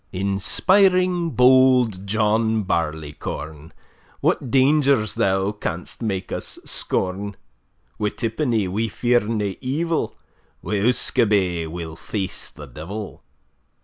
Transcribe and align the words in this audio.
Inspiring 0.11 1.29
bold 1.29 2.07
John 2.07 2.63
Barleycorn! 2.63 3.71
What 4.19 4.49
dangers 4.49 5.13
thou 5.13 5.51
canst 5.51 6.01
make 6.01 6.31
us 6.31 6.57
scorn; 6.65 7.35
Wi' 7.99 8.09
tippenny, 8.09 8.67
we 8.67 8.87
fear 8.89 9.19
nae 9.19 9.57
evil; 9.61 10.15
Wi' 10.63 10.81
usquabae 10.87 11.67
we'll 11.67 11.95
face 11.95 12.49
the 12.49 12.65
devil! 12.65 13.21